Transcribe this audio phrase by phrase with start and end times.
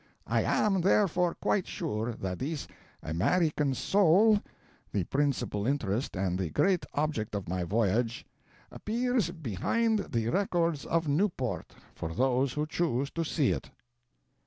[0.25, 2.67] I am therefore quite sure that this
[3.03, 4.39] 'American soul',
[4.91, 8.25] the principal interest and the great object of my voyage,
[8.71, 13.69] appears behind the records of Newport for those who choose to see it."